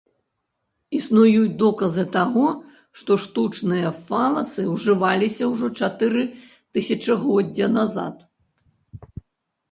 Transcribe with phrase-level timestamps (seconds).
[0.99, 2.45] Існуюць доказы таго,
[3.01, 6.23] што штучныя фаласы ўжываліся ўжо чатыры
[6.79, 8.25] тысячагоддзя назад.